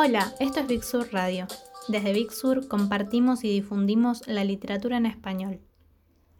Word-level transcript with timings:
Hola, 0.00 0.32
esto 0.38 0.60
es 0.60 0.68
Big 0.68 0.84
Sur 0.84 1.08
Radio. 1.10 1.48
Desde 1.88 2.12
Big 2.12 2.30
Sur 2.30 2.68
compartimos 2.68 3.42
y 3.42 3.48
difundimos 3.48 4.24
la 4.28 4.44
literatura 4.44 4.96
en 4.96 5.06
español. 5.06 5.58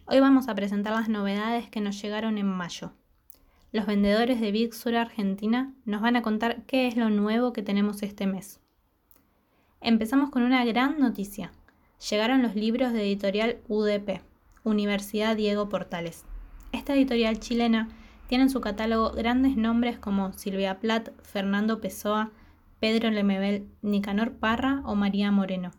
Hoy 0.06 0.20
vamos 0.20 0.46
a 0.46 0.54
presentar 0.54 0.92
las 0.92 1.08
novedades 1.08 1.68
que 1.68 1.80
nos 1.80 2.00
llegaron 2.00 2.38
en 2.38 2.46
mayo. 2.46 2.92
Los 3.72 3.84
vendedores 3.86 4.40
de 4.40 4.52
Big 4.52 4.74
Sur 4.74 4.94
Argentina 4.94 5.74
nos 5.86 6.00
van 6.00 6.14
a 6.14 6.22
contar 6.22 6.62
qué 6.66 6.86
es 6.86 6.96
lo 6.96 7.10
nuevo 7.10 7.52
que 7.52 7.64
tenemos 7.64 8.04
este 8.04 8.28
mes. 8.28 8.60
Empezamos 9.80 10.30
con 10.30 10.44
una 10.44 10.64
gran 10.64 11.00
noticia. 11.00 11.50
Llegaron 12.08 12.42
los 12.42 12.54
libros 12.54 12.92
de 12.92 13.02
editorial 13.02 13.58
UDP, 13.66 14.20
Universidad 14.62 15.34
Diego 15.34 15.68
Portales. 15.68 16.24
Esta 16.70 16.94
editorial 16.94 17.40
chilena 17.40 17.88
tiene 18.28 18.44
en 18.44 18.50
su 18.50 18.60
catálogo 18.60 19.10
grandes 19.10 19.56
nombres 19.56 19.98
como 19.98 20.32
Silvia 20.32 20.78
Plath, 20.78 21.08
Fernando 21.24 21.80
Pessoa, 21.80 22.30
Pedro 22.80 23.10
Lemebel, 23.10 23.68
Nicanor 23.82 24.36
Parra 24.38 24.82
o 24.84 24.94
María 24.94 25.32
Moreno. 25.32 25.72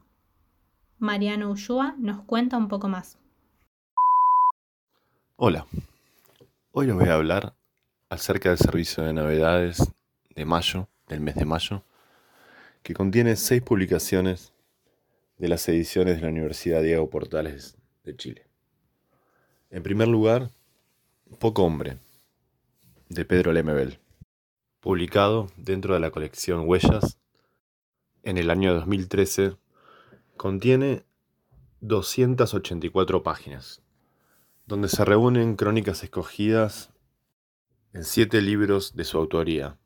Mariano 0.98 1.50
Ushua 1.50 1.96
nos 1.98 2.26
cuenta 2.26 2.58
un 2.58 2.68
poco 2.68 2.90
más. 2.90 3.18
Hola, 5.38 5.66
hoy 6.74 6.88
les 6.88 6.96
voy 6.96 7.08
a 7.08 7.14
hablar 7.14 7.56
acerca 8.10 8.50
del 8.50 8.58
servicio 8.58 9.04
de 9.04 9.14
novedades 9.14 9.94
de 10.36 10.44
mayo, 10.44 10.90
del 11.08 11.22
mes 11.22 11.36
de 11.36 11.46
mayo, 11.46 11.84
que 12.84 12.94
contiene 12.94 13.38
seis 13.38 13.62
publicaciones 13.62 14.52
de 15.38 15.48
las 15.48 15.70
ediciones 15.70 16.18
de 16.18 16.24
la 16.24 16.28
Universidad 16.28 16.82
Diego 16.82 17.10
Portales 17.10 17.78
de 18.04 18.18
Chile. 18.18 18.46
En 19.70 19.84
primer 19.84 20.10
lugar, 20.10 20.52
Poco 21.40 21.64
Hombre, 21.64 21.98
de 23.08 23.24
Pedro 23.24 23.54
Lemebel 23.54 24.00
publicado 24.80 25.48
dentro 25.58 25.94
de 25.94 26.00
la 26.00 26.12
colección 26.12 26.68
Huellas 26.68 27.18
en 28.24 28.38
el 28.38 28.50
año 28.50 28.74
2013, 28.74 29.58
contiene 30.38 31.04
284 31.82 33.24
páginas, 33.24 33.82
donde 34.66 34.88
se 34.88 35.04
reúnen 35.04 35.56
crónicas 35.56 36.04
escogidas 36.04 36.92
en 37.94 38.04
siete 38.04 38.42
libros 38.42 38.96
de 38.96 39.04
su 39.04 39.18
autoría, 39.18 39.78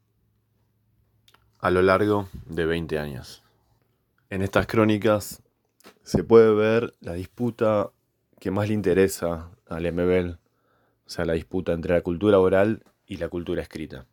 a 1.59 1.71
lo 1.71 1.81
largo 1.81 2.27
de 2.45 2.66
20 2.66 2.99
años. 2.99 3.44
En 4.30 4.41
estas 4.41 4.67
crónicas 4.67 5.41
se 6.03 6.23
puede 6.23 6.53
ver 6.53 6.94
la 6.99 7.14
disputa 7.14 7.91
que 8.39 8.52
más 8.52 8.67
le 8.67 8.73
interesa 8.73 9.49
al 9.67 9.91
MBL, 9.91 10.31
o 11.05 11.09
sea, 11.09 11.25
la 11.25 11.33
disputa 11.33 11.71
entre 11.73 11.94
la 11.94 12.02
cultura 12.02 12.39
oral 12.39 12.83
y 13.08 13.17
la 13.17 13.30
cultura 13.30 13.61
escrita. 13.61 14.05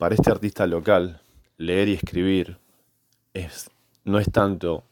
Para 0.00 0.14
este 0.14 0.30
artista 0.30 0.66
local, 0.66 1.20
leer 1.58 1.88
y 1.88 1.92
escribir 1.92 2.58
es, 3.34 3.70
no 4.02 4.18
es 4.18 4.32
tanto 4.32 4.82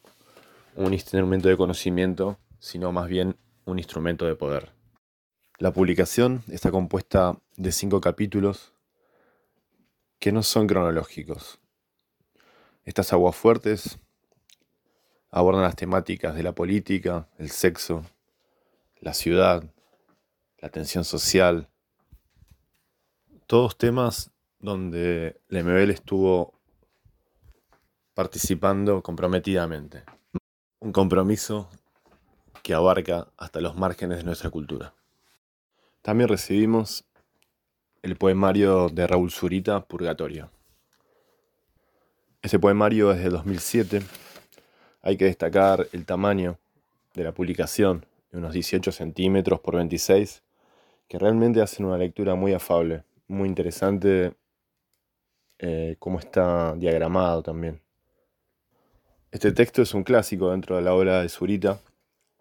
un 0.77 0.93
instrumento 0.93 1.49
de 1.49 1.57
conocimiento, 1.57 2.39
sino 2.59 2.93
más 2.93 3.09
bien 3.09 3.35
un 3.65 3.79
instrumento 3.79 4.27
de 4.27 4.37
poder. 4.37 4.71
La 5.57 5.73
publicación 5.73 6.43
está 6.49 6.71
compuesta 6.71 7.39
de 7.57 7.73
cinco 7.73 8.03
capítulos 8.03 8.75
que 10.19 10.31
no 10.31 10.43
son 10.43 10.67
cronológicos. 10.67 11.59
Estas 12.85 13.11
aguas 13.15 13.35
fuertes 13.35 13.99
abordan 15.31 15.63
las 15.63 15.77
temáticas 15.77 16.35
de 16.35 16.43
la 16.43 16.53
política, 16.53 17.31
el 17.39 17.49
sexo, 17.49 18.05
la 19.01 19.15
ciudad, 19.15 19.73
la 20.59 20.69
tensión 20.69 21.05
social, 21.05 21.71
todos 23.47 23.79
temas 23.79 24.33
donde 24.61 25.41
Lemebel 25.49 25.91
estuvo 25.91 26.55
participando 28.15 29.03
comprometidamente. 29.03 30.03
Un 30.81 30.93
compromiso 30.93 31.69
que 32.63 32.75
abarca 32.75 33.29
hasta 33.37 33.61
los 33.61 33.77
márgenes 33.77 34.19
de 34.19 34.25
nuestra 34.25 34.51
cultura. 34.51 34.95
También 36.03 36.29
recibimos 36.29 37.05
el 38.03 38.17
poemario 38.17 38.89
de 38.89 39.07
Raúl 39.07 39.31
Zurita, 39.31 39.85
Purgatorio. 39.85 40.51
Ese 42.43 42.59
poemario 42.59 43.13
es 43.13 43.23
de 43.23 43.31
2007. 43.31 44.03
Hay 45.03 45.17
que 45.17 45.25
destacar 45.25 45.89
el 45.93 46.05
tamaño 46.05 46.59
de 47.15 47.25
la 47.25 47.33
publicación, 47.33 48.07
de 48.31 48.39
unos 48.39 48.53
18 48.53 48.93
centímetros 48.93 49.61
por 49.61 49.77
26, 49.77 50.43
que 51.09 51.19
realmente 51.19 51.63
hacen 51.63 51.87
una 51.87 51.99
lectura 51.99 52.35
muy 52.35 52.53
afable, 52.53 53.05
muy 53.27 53.49
interesante 53.49 54.35
eh, 55.59 55.97
cómo 55.99 56.19
está 56.19 56.75
diagramado 56.77 57.43
también. 57.43 57.81
Este 59.31 59.53
texto 59.53 59.83
es 59.83 59.93
un 59.93 60.05
clásico 60.05 60.51
dentro 60.51 60.77
de 60.77 60.83
la 60.83 60.95
obra 60.95 61.23
de 61.23 61.29
Zurita 61.29 61.81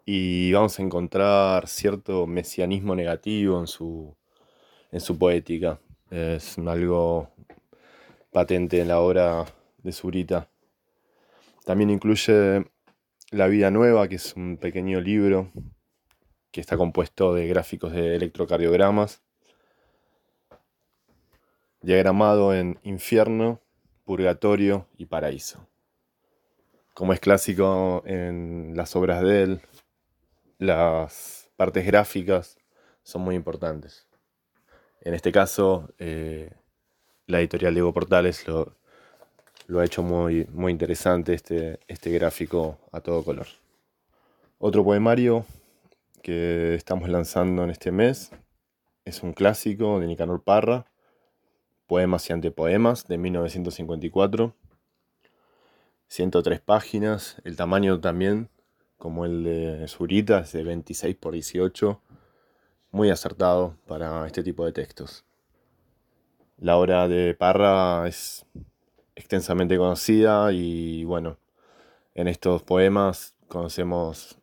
y 0.05 0.51
vamos 0.53 0.79
a 0.79 0.83
encontrar 0.83 1.67
cierto 1.67 2.27
mesianismo 2.27 2.95
negativo 2.95 3.59
en 3.59 3.67
su, 3.67 4.15
en 4.91 5.01
su 5.01 5.17
poética. 5.17 5.79
Es 6.09 6.57
algo 6.59 7.29
patente 8.31 8.79
en 8.79 8.87
la 8.87 8.99
obra 8.99 9.45
de 9.79 9.91
Zurita. 9.91 10.47
También 11.65 11.89
incluye 11.89 12.65
La 13.31 13.47
Vida 13.47 13.71
Nueva, 13.71 14.07
que 14.07 14.15
es 14.15 14.35
un 14.35 14.57
pequeño 14.57 15.01
libro 15.01 15.51
que 16.51 16.61
está 16.61 16.77
compuesto 16.77 17.33
de 17.33 17.47
gráficos 17.47 17.91
de 17.91 18.15
electrocardiogramas 18.15 19.21
diagramado 21.87 22.53
en 22.53 22.77
infierno, 22.83 23.61
purgatorio 24.03 24.87
y 24.97 25.05
paraíso. 25.05 25.65
Como 26.93 27.13
es 27.13 27.21
clásico 27.21 28.03
en 28.05 28.73
las 28.75 28.93
obras 28.97 29.23
de 29.23 29.43
él, 29.43 29.61
las 30.57 31.49
partes 31.55 31.85
gráficas 31.85 32.57
son 33.03 33.21
muy 33.21 33.35
importantes. 33.35 34.05
En 34.99 35.13
este 35.13 35.31
caso, 35.31 35.87
eh, 35.97 36.51
la 37.25 37.39
editorial 37.39 37.73
Diego 37.73 37.93
Portales 37.93 38.45
lo, 38.49 38.75
ha 39.79 39.85
hecho 39.85 40.03
muy, 40.03 40.45
muy 40.51 40.73
interesante 40.73 41.35
este, 41.35 41.79
este 41.87 42.11
gráfico 42.11 42.79
a 42.91 42.99
todo 42.99 43.23
color. 43.23 43.47
Otro 44.57 44.83
poemario 44.83 45.45
que 46.21 46.75
estamos 46.75 47.07
lanzando 47.07 47.63
en 47.63 47.69
este 47.69 47.93
mes 47.93 48.31
es 49.05 49.23
un 49.23 49.31
clásico 49.31 50.01
de 50.01 50.07
Nicanor 50.07 50.43
Parra, 50.43 50.85
Poemas 51.87 52.29
y 52.29 52.33
Antepoemas 52.33 53.07
de 53.07 53.17
1954. 53.17 54.53
103 56.09 56.59
páginas, 56.59 57.37
el 57.45 57.55
tamaño 57.55 57.99
también, 57.99 58.49
como 58.97 59.25
el 59.25 59.43
de 59.43 59.87
Zurita, 59.87 60.39
es 60.39 60.51
de 60.51 60.63
26 60.63 61.15
por 61.15 61.33
18, 61.33 62.01
muy 62.91 63.09
acertado 63.09 63.77
para 63.87 64.25
este 64.27 64.43
tipo 64.43 64.65
de 64.65 64.73
textos. 64.73 65.25
La 66.57 66.77
obra 66.77 67.07
de 67.07 67.33
Parra 67.35 68.07
es 68.07 68.45
extensamente 69.15 69.77
conocida 69.77 70.51
y 70.51 71.05
bueno, 71.05 71.37
en 72.15 72.27
estos 72.27 72.63
poemas 72.63 73.35
conocemos 73.47 74.37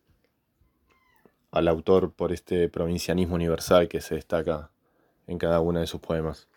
al 1.51 1.69
autor 1.69 2.13
por 2.13 2.33
este 2.33 2.69
provincianismo 2.69 3.35
universal 3.35 3.89
que 3.89 4.01
se 4.01 4.15
destaca 4.15 4.71
en 5.27 5.39
cada 5.39 5.61
uno 5.61 5.81
de 5.81 5.87
sus 5.87 6.01
poemas. 6.01 6.49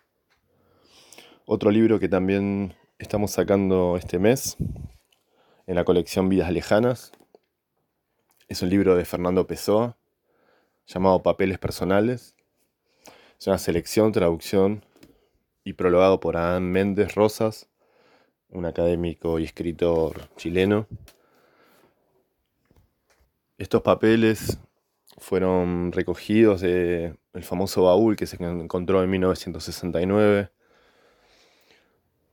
Otro 1.50 1.70
libro 1.70 1.98
que 1.98 2.10
también 2.10 2.74
estamos 2.98 3.30
sacando 3.30 3.96
este 3.96 4.18
mes 4.18 4.58
en 5.66 5.76
la 5.76 5.84
colección 5.84 6.28
Vidas 6.28 6.52
Lejanas 6.52 7.10
es 8.48 8.60
un 8.60 8.68
libro 8.68 8.96
de 8.96 9.06
Fernando 9.06 9.46
Pessoa 9.46 9.96
llamado 10.86 11.22
Papeles 11.22 11.58
Personales. 11.58 12.36
Es 13.40 13.46
una 13.46 13.56
selección, 13.56 14.12
traducción 14.12 14.84
y 15.64 15.72
prologado 15.72 16.20
por 16.20 16.36
Adán 16.36 16.70
Méndez 16.70 17.14
Rosas, 17.14 17.70
un 18.50 18.66
académico 18.66 19.38
y 19.38 19.44
escritor 19.44 20.28
chileno. 20.36 20.86
Estos 23.56 23.80
papeles 23.80 24.58
fueron 25.16 25.92
recogidos 25.92 26.60
del 26.60 27.16
famoso 27.40 27.84
baúl 27.84 28.16
que 28.16 28.26
se 28.26 28.36
encontró 28.36 29.02
en 29.02 29.08
1969 29.08 30.50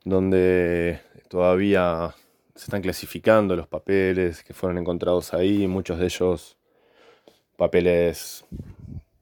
donde 0.06 1.02
todavía 1.28 2.16
se 2.56 2.66
están 2.66 2.82
clasificando 2.82 3.56
los 3.56 3.68
papeles 3.68 4.44
que 4.44 4.54
fueron 4.54 4.78
encontrados 4.78 5.34
ahí, 5.34 5.68
muchos 5.68 6.00
de 6.00 6.06
ellos 6.06 6.58
papeles 7.58 8.46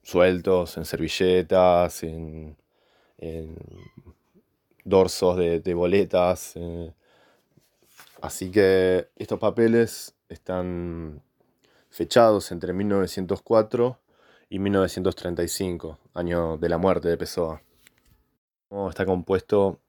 sueltos 0.03 0.77
en 0.77 0.85
servilletas, 0.85 2.03
en, 2.03 2.55
dorsos 4.83 5.37
de, 5.37 5.73
boletas. 5.73 6.53
Eh. 6.55 6.93
Así 8.21 8.51
que 8.51 9.07
estos 9.15 9.39
papeles 9.39 10.15
están 10.29 11.21
fechados 11.89 12.51
entre 12.51 12.73
1904 12.73 13.97
y 14.49 14.59
1935, 14.59 15.99
año 16.13 16.57
de 16.57 16.69
la 16.69 16.77
muerte 16.77 17.07
de 17.07 17.17
Pessoa. 17.17 17.61
Está 18.89 19.05
compuesto 19.05 19.79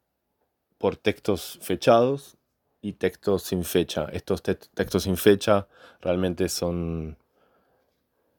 por 0.79 0.97
textos 0.97 1.59
fechados 1.63 2.37
y 2.83 2.95
textos 2.95 3.43
sin 3.45 3.65
fecha. 3.65 4.07
Estos 4.13 4.43
textos 4.43 5.05
sin 5.05 5.17
fecha 5.17 5.67
realmente 6.01 6.49
son, 6.49 7.17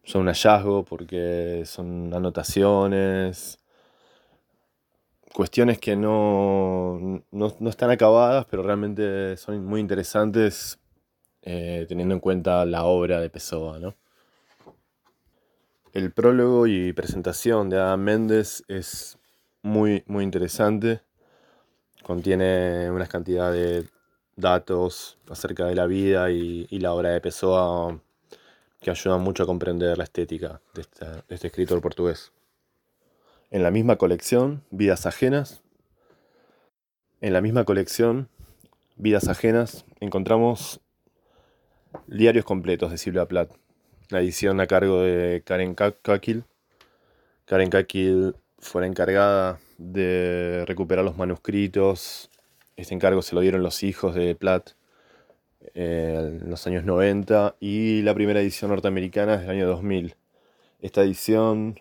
son 0.04 0.22
un 0.22 0.28
hallazgo 0.28 0.86
porque 0.86 1.64
son 1.66 2.14
anotaciones, 2.14 3.58
cuestiones 5.34 5.80
que 5.80 5.96
no, 5.96 7.24
no, 7.32 7.70
están 7.70 7.92
acabadas, 7.92 8.46
pero 8.50 8.64
realmente 8.64 9.36
son 9.38 9.66
muy 9.66 9.82
interesantes 9.82 10.80
eh, 11.42 11.86
teniendo 11.90 12.14
en 12.14 12.22
cuenta 12.22 12.66
la 12.66 12.86
obra 12.86 13.20
de 13.20 13.30
Pessoa. 13.30 13.80
¿no? 13.80 13.96
El 15.92 16.12
prólogo 16.12 16.68
y 16.68 16.94
presentación 16.94 17.70
de 17.70 17.78
Adam 17.78 18.02
Méndez 18.02 18.64
es 18.68 19.18
muy, 19.62 20.04
muy 20.08 20.24
interesante. 20.24 21.02
Contiene 22.06 22.92
una 22.92 23.08
cantidad 23.08 23.52
de 23.52 23.86
datos 24.36 25.18
acerca 25.28 25.66
de 25.66 25.74
la 25.74 25.88
vida 25.88 26.30
y, 26.30 26.68
la 26.80 26.94
obra 26.94 27.10
de 27.10 27.22
Pessoa 27.22 28.00
que 28.80 28.92
ayudan 28.92 29.22
mucho 29.22 29.44
a 29.44 29.48
comprender 29.48 29.98
la 29.98 30.04
estética 30.04 30.62
de 30.76 30.86
este 31.30 31.48
escritor 31.48 31.82
portugués 31.82 32.32
en 33.56 33.64
la 33.64 33.72
misma 33.72 33.96
colección, 33.96 34.64
Vidas 34.70 35.06
Ajenas. 35.06 35.62
En 37.22 37.34
la 37.34 37.40
misma 37.40 37.64
colección, 37.64 38.28
Vidas 38.98 39.28
Ajenas, 39.28 39.86
encontramos 40.00 40.82
diarios 42.08 42.44
completos 42.44 42.92
de 42.92 42.98
Silvia 42.98 43.28
Plath. 43.28 43.52
La 44.10 44.20
edición 44.20 44.60
a 44.60 44.68
cargo 44.68 45.02
de 45.02 45.42
Karen 45.46 45.74
Kakil. 45.74 46.44
Karen 47.46 47.70
Kakil 47.70 48.36
fue 48.66 48.82
la 48.82 48.88
encargada 48.88 49.60
de 49.78 50.64
recuperar 50.68 51.06
los 51.06 51.18
manuscritos. 51.18 52.30
Este 52.76 52.94
encargo 52.94 53.22
se 53.22 53.36
lo 53.36 53.42
dieron 53.42 53.64
los 53.64 53.84
hijos 53.84 54.16
de 54.16 54.36
Plath 54.36 54.72
eh, 55.74 56.40
en 56.42 56.50
los 56.50 56.66
años 56.68 56.84
90 56.84 57.56
y 57.60 58.02
la 58.02 58.14
primera 58.14 58.42
edición 58.42 58.72
norteamericana 58.72 59.36
es 59.36 59.42
del 59.42 59.52
año 59.52 59.68
2000. 59.68 60.16
Esta 60.82 61.02
edición 61.04 61.80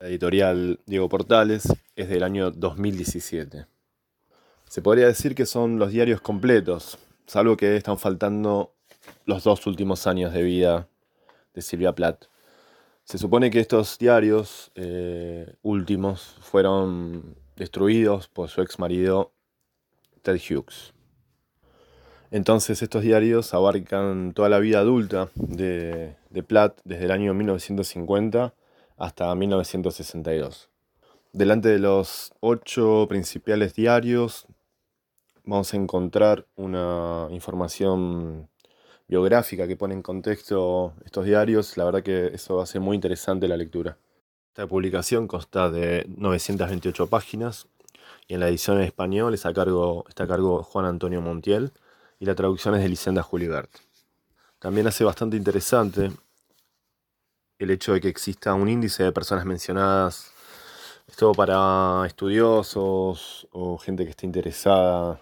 editorial 0.00 0.80
Diego 0.86 1.08
Portales 1.08 1.66
es 1.96 2.08
del 2.08 2.22
año 2.22 2.50
2017. 2.50 3.66
Se 4.68 4.82
podría 4.82 5.06
decir 5.06 5.34
que 5.34 5.46
son 5.46 5.78
los 5.78 5.90
diarios 5.90 6.20
completos, 6.20 6.98
salvo 7.26 7.56
que 7.56 7.76
están 7.76 7.98
faltando 7.98 8.74
los 9.24 9.44
dos 9.44 9.66
últimos 9.66 10.06
años 10.06 10.32
de 10.32 10.42
vida 10.42 10.88
de 11.54 11.62
Silvia 11.62 11.94
Plath. 11.94 12.26
Se 13.04 13.18
supone 13.18 13.50
que 13.50 13.60
estos 13.60 13.98
diarios 13.98 14.72
eh, 14.74 15.56
últimos 15.62 16.36
fueron 16.40 17.36
destruidos 17.54 18.28
por 18.28 18.48
su 18.48 18.62
ex 18.62 18.78
marido 18.78 19.32
Ted 20.22 20.40
Hughes. 20.40 20.94
Entonces 22.30 22.82
estos 22.82 23.02
diarios 23.02 23.52
abarcan 23.52 24.32
toda 24.32 24.48
la 24.48 24.58
vida 24.58 24.78
adulta 24.78 25.28
de, 25.34 26.16
de 26.30 26.42
Platt 26.42 26.80
desde 26.84 27.04
el 27.04 27.10
año 27.10 27.34
1950 27.34 28.54
hasta 28.96 29.34
1962. 29.34 30.70
Delante 31.32 31.68
de 31.68 31.78
los 31.78 32.32
ocho 32.40 33.04
principales 33.06 33.74
diarios 33.74 34.46
vamos 35.44 35.74
a 35.74 35.76
encontrar 35.76 36.46
una 36.56 37.28
información 37.30 38.48
biográfica 39.08 39.66
que 39.66 39.76
pone 39.76 39.94
en 39.94 40.02
contexto 40.02 40.94
estos 41.04 41.24
diarios. 41.24 41.76
La 41.76 41.84
verdad 41.84 42.02
que 42.02 42.28
eso 42.28 42.60
hace 42.60 42.78
muy 42.80 42.94
interesante 42.94 43.48
la 43.48 43.56
lectura. 43.56 43.98
Esta 44.48 44.66
publicación 44.66 45.26
consta 45.26 45.70
de 45.70 46.06
928 46.08 47.08
páginas 47.08 47.66
y 48.28 48.34
en 48.34 48.40
la 48.40 48.48
edición 48.48 48.78
en 48.78 48.84
español 48.84 49.34
está 49.34 49.50
a 49.50 49.54
cargo, 49.54 50.04
está 50.08 50.24
a 50.24 50.28
cargo 50.28 50.62
Juan 50.62 50.86
Antonio 50.86 51.20
Montiel 51.20 51.72
y 52.18 52.24
la 52.26 52.34
traducción 52.34 52.74
es 52.74 52.82
de 52.82 52.88
Licenda 52.88 53.22
Julibert. 53.22 53.70
También 54.58 54.86
hace 54.86 55.04
bastante 55.04 55.36
interesante 55.36 56.10
el 57.58 57.70
hecho 57.70 57.92
de 57.92 58.00
que 58.00 58.08
exista 58.08 58.54
un 58.54 58.68
índice 58.68 59.02
de 59.02 59.12
personas 59.12 59.44
mencionadas, 59.44 60.32
esto 61.06 61.32
para 61.32 62.04
estudiosos 62.06 63.46
o 63.52 63.78
gente 63.78 64.04
que 64.04 64.10
esté 64.10 64.26
interesada 64.26 65.20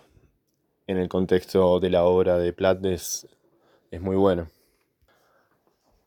en 0.87 0.99
el 0.99 1.09
contexto 1.09 1.81
de 1.81 1.91
la 1.91 2.05
obra 2.05 2.39
de 2.39 2.53
Platt 2.53 2.81
es, 3.93 4.01
muy 4.01 4.17
bueno. 4.17 4.49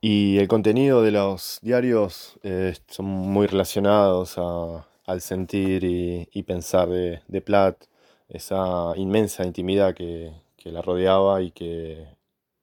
Y 0.01 0.37
el 0.37 0.47
contenido 0.47 1.01
de 1.01 1.11
los 1.11 1.59
diarios 1.61 2.37
eh, 2.43 2.75
son 2.87 3.05
muy 3.05 3.47
relacionados 3.47 4.37
al 4.37 5.21
sentir 5.21 5.83
y, 5.83 6.43
pensar 6.43 6.89
de, 6.89 7.21
de, 7.27 7.41
Platt, 7.41 7.85
esa 8.27 8.91
inmensa 8.97 9.45
intimidad 9.45 9.95
que, 9.95 10.33
que 10.57 10.71
la 10.71 10.81
rodeaba 10.81 11.41
y 11.41 11.51
que 11.51 12.07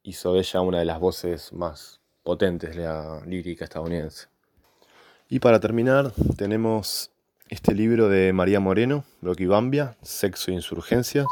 hizo 0.03 0.35
de 0.35 0.41
ella 0.41 0.61
una 0.61 0.81
de 0.81 0.85
las 0.85 1.01
voces 1.01 1.53
más 1.53 2.01
potentes 2.23 2.77
de 2.77 2.83
la 2.83 3.23
lírica 3.27 3.65
estadounidense. 3.65 4.27
Y 5.29 5.39
para 5.39 5.61
terminar, 5.61 6.13
tenemos 6.37 7.11
este 7.49 7.75
libro 7.75 8.09
de 8.09 8.33
María 8.33 8.61
Moreno, 8.61 9.05
Bambia, 9.21 9.97
Sexo 10.03 10.51
e 10.51 10.55
Insurgencias, 10.55 11.27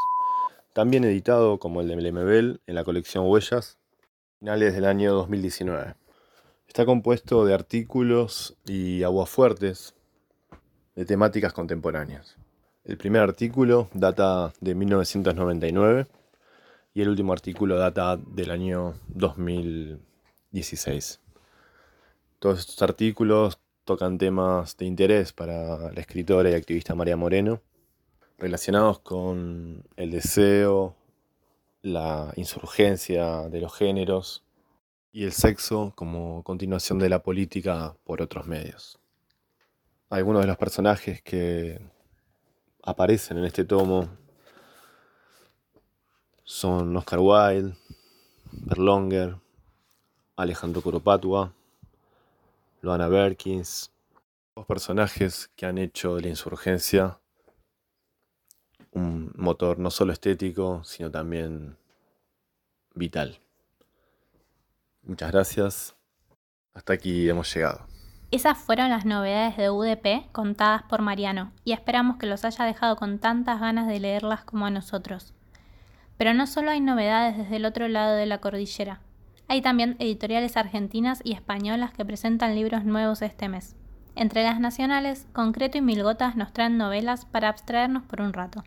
también 0.73 1.03
editado 1.03 1.59
como 1.59 1.81
el 1.81 1.87
de 1.87 1.95
Lemebel 1.97 2.61
en 2.67 2.75
la 2.75 2.83
colección 2.83 3.27
Huellas, 3.27 3.77
finales 4.41 4.73
del 4.73 4.85
año 4.85 5.13
2019. 5.13 5.93
Está 6.67 6.83
compuesto 6.83 7.45
de 7.45 7.53
artículos 7.53 8.57
y 8.65 9.03
aguafuertes 9.03 9.93
de 10.95 11.05
temáticas 11.05 11.53
contemporáneas. 11.53 12.37
El 12.83 12.97
primer 12.97 13.21
artículo 13.21 13.87
data 13.93 14.51
de 14.59 14.73
1999 14.73 16.07
y 16.95 17.01
el 17.03 17.09
último 17.09 17.33
artículo 17.33 17.77
data 17.77 18.17
del 18.17 18.49
año 18.49 18.95
2000. 19.09 19.99
16. 20.51 21.21
Todos 22.39 22.59
estos 22.59 22.81
artículos 22.81 23.59
tocan 23.85 24.17
temas 24.17 24.75
de 24.75 24.85
interés 24.85 25.31
para 25.33 25.91
la 25.91 26.01
escritora 26.01 26.49
y 26.49 26.53
activista 26.53 26.93
María 26.93 27.15
Moreno, 27.15 27.61
relacionados 28.37 28.99
con 28.99 29.83
el 29.95 30.11
deseo, 30.11 30.95
la 31.81 32.31
insurgencia 32.35 33.49
de 33.49 33.61
los 33.61 33.75
géneros 33.75 34.43
y 35.11 35.23
el 35.25 35.31
sexo 35.31 35.93
como 35.95 36.43
continuación 36.43 36.99
de 36.99 37.09
la 37.09 37.23
política 37.23 37.95
por 38.03 38.21
otros 38.21 38.47
medios. 38.47 38.99
Algunos 40.09 40.41
de 40.41 40.47
los 40.47 40.57
personajes 40.57 41.21
que 41.21 41.81
aparecen 42.83 43.37
en 43.37 43.45
este 43.45 43.63
tomo 43.63 44.09
son 46.43 46.95
Oscar 46.97 47.19
Wilde, 47.19 47.75
Berlonger, 48.51 49.37
Alejandro 50.35 50.81
Kuropatua, 50.81 51.53
Loana 52.81 53.07
Berkins, 53.07 53.91
dos 54.55 54.65
personajes 54.65 55.49
que 55.55 55.65
han 55.65 55.77
hecho 55.77 56.15
de 56.15 56.23
la 56.23 56.27
insurgencia 56.27 57.20
motor 59.41 59.79
no 59.79 59.91
solo 59.91 60.13
estético, 60.13 60.83
sino 60.83 61.11
también 61.11 61.77
vital. 62.93 63.39
Muchas 65.03 65.31
gracias. 65.31 65.95
Hasta 66.73 66.93
aquí 66.93 67.29
hemos 67.29 67.53
llegado. 67.53 67.85
Esas 68.31 68.57
fueron 68.57 68.89
las 68.89 69.05
novedades 69.05 69.57
de 69.57 69.69
UDP 69.69 70.31
contadas 70.31 70.83
por 70.83 71.01
Mariano 71.01 71.51
y 71.65 71.73
esperamos 71.73 72.15
que 72.15 72.27
los 72.27 72.45
haya 72.45 72.63
dejado 72.63 72.95
con 72.95 73.19
tantas 73.19 73.59
ganas 73.59 73.87
de 73.87 73.99
leerlas 73.99 74.45
como 74.45 74.65
a 74.65 74.69
nosotros. 74.69 75.33
Pero 76.15 76.33
no 76.33 76.47
solo 76.47 76.71
hay 76.71 76.79
novedades 76.79 77.37
desde 77.37 77.57
el 77.57 77.65
otro 77.65 77.89
lado 77.89 78.15
de 78.15 78.25
la 78.25 78.39
cordillera. 78.39 79.01
Hay 79.49 79.61
también 79.61 79.97
editoriales 79.99 80.55
argentinas 80.55 81.19
y 81.25 81.33
españolas 81.33 81.91
que 81.91 82.05
presentan 82.05 82.55
libros 82.55 82.85
nuevos 82.85 83.21
este 83.21 83.49
mes. 83.49 83.75
Entre 84.15 84.43
las 84.43 84.61
nacionales, 84.61 85.27
Concreto 85.33 85.77
y 85.77 85.81
Milgotas 85.81 86.37
nos 86.37 86.53
traen 86.53 86.77
novelas 86.77 87.25
para 87.25 87.49
abstraernos 87.49 88.03
por 88.03 88.21
un 88.21 88.31
rato. 88.31 88.63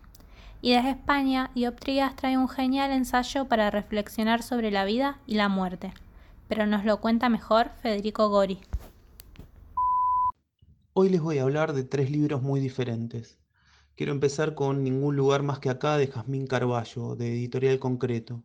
Y 0.64 0.72
desde 0.72 0.92
España, 0.92 1.50
Dioptrías 1.54 2.16
trae 2.16 2.38
un 2.38 2.48
genial 2.48 2.90
ensayo 2.90 3.46
para 3.48 3.70
reflexionar 3.70 4.42
sobre 4.42 4.70
la 4.70 4.86
vida 4.86 5.20
y 5.26 5.34
la 5.34 5.50
muerte. 5.50 5.92
Pero 6.48 6.64
nos 6.64 6.86
lo 6.86 7.02
cuenta 7.02 7.28
mejor 7.28 7.68
Federico 7.82 8.30
Gori. 8.30 8.60
Hoy 10.94 11.10
les 11.10 11.20
voy 11.20 11.36
a 11.36 11.42
hablar 11.42 11.74
de 11.74 11.84
tres 11.84 12.10
libros 12.10 12.40
muy 12.40 12.60
diferentes. 12.60 13.36
Quiero 13.94 14.12
empezar 14.12 14.54
con 14.54 14.82
Ningún 14.82 15.16
lugar 15.16 15.42
más 15.42 15.58
que 15.58 15.68
acá 15.68 15.98
de 15.98 16.06
Jazmín 16.06 16.46
Carballo, 16.46 17.14
de 17.14 17.34
Editorial 17.34 17.78
Concreto. 17.78 18.42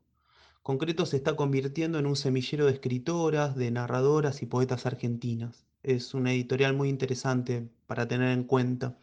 Concreto 0.62 1.06
se 1.06 1.16
está 1.16 1.38
convirtiendo 1.38 2.00
en 2.00 2.06
un 2.06 2.18
semillero 2.18 2.66
de 2.66 2.74
escritoras, 2.74 3.56
de 3.56 3.72
narradoras 3.72 4.42
y 4.42 4.46
poetas 4.46 4.86
argentinas. 4.86 5.66
Es 5.84 6.14
una 6.14 6.34
editorial 6.34 6.76
muy 6.76 6.90
interesante 6.90 7.70
para 7.88 8.10
tener 8.10 8.32
en 8.34 8.44
cuenta. 8.44 8.98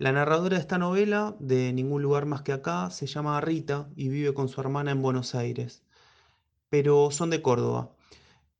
La 0.00 0.12
narradora 0.12 0.54
de 0.54 0.60
esta 0.60 0.78
novela, 0.78 1.34
de 1.40 1.72
ningún 1.72 2.02
lugar 2.02 2.24
más 2.24 2.42
que 2.42 2.52
acá, 2.52 2.88
se 2.90 3.08
llama 3.08 3.40
Rita 3.40 3.88
y 3.96 4.08
vive 4.08 4.32
con 4.32 4.48
su 4.48 4.60
hermana 4.60 4.92
en 4.92 5.02
Buenos 5.02 5.34
Aires. 5.34 5.82
Pero 6.68 7.10
son 7.10 7.30
de 7.30 7.42
Córdoba. 7.42 7.90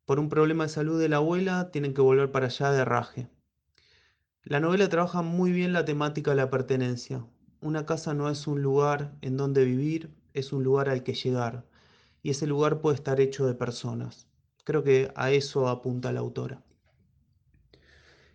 Por 0.05 0.19
un 0.19 0.31
problema 0.31 0.65
de 0.65 0.71
salud 0.71 1.01
de 1.01 1.09
la 1.09 1.19
abuela, 1.19 1.71
tienen 1.71 1.95
que 1.95 2.01
volver 2.01 2.33
para 2.33 2.47
allá 2.47 2.73
de 2.73 2.85
raje. 2.85 3.29
La 4.43 4.59
novela 4.59 4.89
trabaja 4.89 5.23
muy 5.23 5.53
bien 5.53 5.73
la 5.73 5.85
temática 5.85 6.33
de 6.33 6.39
la 6.39 6.51
pertenencia. 6.51 7.25
Una 7.61 7.87
casa 7.87 8.15
no 8.15 8.29
es 8.31 8.49
un 8.49 8.61
lugar 8.61 9.15
en 9.21 9.37
donde 9.37 9.65
vivir, 9.65 10.11
es 10.35 10.53
un 10.53 10.65
lugar 10.65 10.89
al 10.89 11.05
que 11.05 11.15
llegar, 11.15 11.67
y 12.21 12.31
ese 12.31 12.49
lugar 12.49 12.81
puede 12.81 12.97
estar 12.97 13.21
hecho 13.21 13.47
de 13.47 13.55
personas. 13.55 14.27
Creo 14.65 14.83
que 14.83 15.13
a 15.15 15.31
eso 15.31 15.69
apunta 15.69 16.11
la 16.11 16.19
autora. 16.19 16.65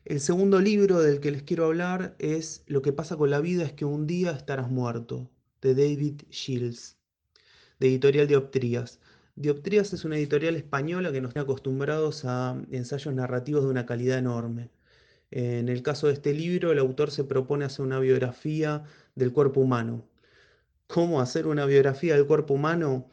El 0.06 0.20
segundo 0.20 0.60
libro 0.60 1.00
del 1.00 1.22
que 1.22 1.32
les 1.32 1.44
quiero 1.44 1.64
hablar 1.64 2.18
es 2.20 2.66
Lo 2.68 2.82
que 2.82 2.92
pasa 2.92 3.16
con 3.16 3.30
la 3.30 3.40
vida 3.40 3.64
es 3.64 3.72
que 3.72 3.86
un 3.86 4.06
día 4.06 4.32
estarás 4.32 4.70
muerto, 4.70 5.32
de 5.62 5.76
David 5.76 6.24
Shields, 6.30 6.98
de 7.80 7.88
editorial 7.88 8.28
Dioptrías. 8.28 9.00
Dioptrías 9.38 9.94
es 9.94 10.04
una 10.04 10.18
editorial 10.18 10.58
española 10.58 11.14
que 11.14 11.22
nos 11.22 11.32
tiene 11.32 11.44
acostumbrados 11.44 12.26
a 12.26 12.62
ensayos 12.70 13.14
narrativos 13.14 13.64
de 13.64 13.70
una 13.70 13.86
calidad 13.86 14.18
enorme. 14.18 14.72
En 15.32 15.70
el 15.70 15.82
caso 15.84 16.08
de 16.08 16.14
este 16.14 16.34
libro, 16.34 16.74
el 16.74 16.80
autor 16.80 17.10
se 17.10 17.24
propone 17.24 17.64
hacer 17.64 17.86
una 17.86 18.00
biografía 18.00 18.84
del 19.16 19.32
cuerpo 19.32 19.62
humano. 19.62 20.06
¿Cómo 20.88 21.22
hacer 21.22 21.48
una 21.48 21.66
biografía 21.66 22.16
del 22.16 22.28
cuerpo 22.28 22.56
humano? 22.56 23.08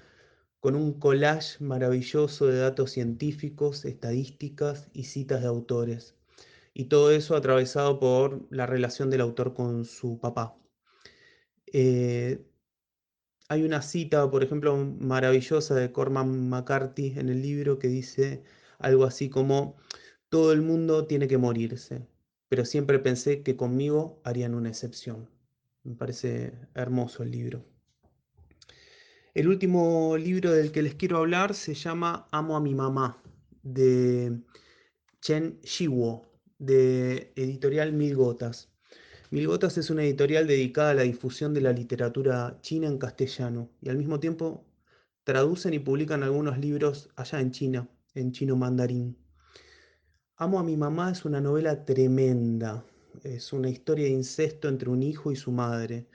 Con 0.58 0.74
un 0.74 0.94
collage 0.94 1.62
maravilloso 1.62 2.48
de 2.48 2.58
datos 2.58 2.90
científicos, 2.90 3.84
estadísticas 3.84 4.88
y 4.92 5.04
citas 5.04 5.42
de 5.42 5.46
autores 5.46 6.16
y 6.74 6.86
todo 6.86 7.10
eso 7.10 7.36
atravesado 7.36 7.98
por 7.98 8.46
la 8.50 8.66
relación 8.66 9.10
del 9.10 9.20
autor 9.20 9.54
con 9.54 9.84
su 9.84 10.18
papá. 10.20 10.56
Eh, 11.66 12.44
hay 13.48 13.62
una 13.64 13.82
cita, 13.82 14.30
por 14.30 14.44
ejemplo, 14.44 14.76
maravillosa 14.76 15.74
de 15.74 15.92
Corman 15.92 16.48
McCarthy 16.48 17.18
en 17.18 17.28
el 17.28 17.42
libro 17.42 17.78
que 17.78 17.88
dice 17.88 18.44
algo 18.78 19.04
así 19.04 19.28
como, 19.28 19.76
todo 20.28 20.52
el 20.52 20.62
mundo 20.62 21.06
tiene 21.06 21.26
que 21.26 21.38
morirse, 21.38 22.06
pero 22.48 22.64
siempre 22.64 23.00
pensé 23.00 23.42
que 23.42 23.56
conmigo 23.56 24.20
harían 24.24 24.54
una 24.54 24.68
excepción. 24.68 25.28
Me 25.82 25.96
parece 25.96 26.52
hermoso 26.74 27.22
el 27.24 27.32
libro. 27.32 27.64
El 29.34 29.48
último 29.48 30.16
libro 30.16 30.52
del 30.52 30.70
que 30.72 30.82
les 30.82 30.94
quiero 30.94 31.18
hablar 31.18 31.54
se 31.54 31.74
llama 31.74 32.28
Amo 32.30 32.56
a 32.56 32.60
mi 32.60 32.74
mamá, 32.74 33.20
de 33.62 34.40
Chen 35.20 35.60
Shiwo 35.62 36.29
de 36.60 37.32
editorial 37.36 37.92
Mil 37.92 38.14
Gotas. 38.14 38.70
Mil 39.30 39.48
Gotas 39.48 39.78
es 39.78 39.88
una 39.88 40.04
editorial 40.04 40.46
dedicada 40.46 40.90
a 40.90 40.94
la 40.94 41.02
difusión 41.02 41.54
de 41.54 41.62
la 41.62 41.72
literatura 41.72 42.58
china 42.60 42.86
en 42.86 42.98
castellano 42.98 43.70
y 43.80 43.88
al 43.88 43.96
mismo 43.96 44.20
tiempo 44.20 44.66
traducen 45.24 45.72
y 45.72 45.78
publican 45.78 46.22
algunos 46.22 46.58
libros 46.58 47.08
allá 47.16 47.40
en 47.40 47.50
China, 47.50 47.88
en 48.14 48.32
chino 48.32 48.56
mandarín. 48.56 49.16
Amo 50.36 50.58
a 50.58 50.62
mi 50.62 50.76
mamá 50.76 51.10
es 51.10 51.24
una 51.24 51.40
novela 51.40 51.84
tremenda. 51.84 52.84
Es 53.24 53.52
una 53.52 53.70
historia 53.70 54.04
de 54.04 54.12
incesto 54.12 54.68
entre 54.68 54.90
un 54.90 55.02
hijo 55.02 55.32
y 55.32 55.36
su 55.36 55.52
madre. 55.52 56.08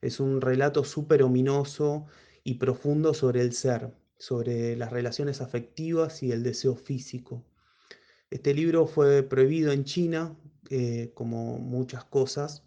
Es 0.00 0.18
un 0.18 0.40
relato 0.40 0.82
súper 0.82 1.22
ominoso 1.22 2.06
y 2.42 2.54
profundo 2.54 3.12
sobre 3.12 3.42
el 3.42 3.52
ser, 3.52 3.92
sobre 4.18 4.76
las 4.76 4.92
relaciones 4.92 5.42
afectivas 5.42 6.22
y 6.22 6.32
el 6.32 6.42
deseo 6.42 6.74
físico. 6.74 7.44
Este 8.30 8.54
libro 8.54 8.86
fue 8.86 9.24
prohibido 9.24 9.72
en 9.72 9.84
China, 9.84 10.36
eh, 10.70 11.10
como 11.14 11.58
muchas 11.58 12.04
cosas, 12.04 12.64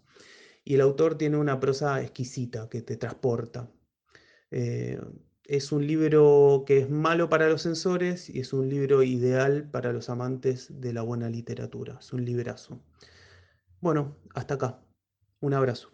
y 0.62 0.74
el 0.74 0.82
autor 0.82 1.16
tiene 1.16 1.38
una 1.38 1.58
prosa 1.58 2.02
exquisita 2.02 2.68
que 2.68 2.82
te 2.82 2.96
transporta. 2.96 3.70
Eh, 4.50 5.00
es 5.46 5.72
un 5.72 5.86
libro 5.86 6.64
que 6.66 6.78
es 6.78 6.90
malo 6.90 7.28
para 7.28 7.48
los 7.48 7.62
censores 7.62 8.30
y 8.30 8.40
es 8.40 8.52
un 8.52 8.68
libro 8.68 9.02
ideal 9.02 9.68
para 9.70 9.92
los 9.92 10.08
amantes 10.08 10.80
de 10.80 10.92
la 10.92 11.02
buena 11.02 11.28
literatura. 11.28 11.98
Es 12.00 12.12
un 12.12 12.24
librazo. 12.24 12.80
Bueno, 13.80 14.16
hasta 14.34 14.54
acá. 14.54 14.80
Un 15.40 15.52
abrazo. 15.52 15.90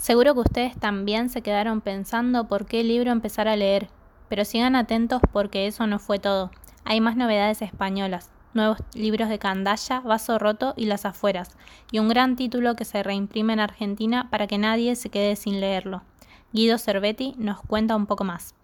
Seguro 0.00 0.34
que 0.34 0.40
ustedes 0.40 0.78
también 0.78 1.30
se 1.30 1.42
quedaron 1.42 1.80
pensando 1.80 2.48
por 2.48 2.66
qué 2.66 2.82
libro 2.82 3.10
empezar 3.12 3.48
a 3.48 3.56
leer, 3.56 3.88
pero 4.28 4.44
sigan 4.44 4.76
atentos 4.76 5.20
porque 5.32 5.66
eso 5.66 5.86
no 5.86 5.98
fue 5.98 6.18
todo. 6.18 6.50
Hay 6.88 7.00
más 7.00 7.16
novedades 7.16 7.62
españolas, 7.62 8.30
nuevos 8.54 8.78
libros 8.94 9.28
de 9.28 9.40
Candaya, 9.40 9.98
Vaso 9.98 10.38
Roto 10.38 10.72
y 10.76 10.84
Las 10.84 11.04
Afueras, 11.04 11.56
y 11.90 11.98
un 11.98 12.08
gran 12.08 12.36
título 12.36 12.76
que 12.76 12.84
se 12.84 13.02
reimprime 13.02 13.54
en 13.54 13.58
Argentina 13.58 14.30
para 14.30 14.46
que 14.46 14.56
nadie 14.56 14.94
se 14.94 15.08
quede 15.08 15.34
sin 15.34 15.58
leerlo. 15.58 16.04
Guido 16.52 16.78
Cervetti 16.78 17.34
nos 17.38 17.60
cuenta 17.60 17.96
un 17.96 18.06
poco 18.06 18.22
más. 18.22 18.54